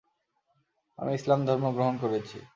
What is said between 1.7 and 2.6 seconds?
গ্রহণ করেছি।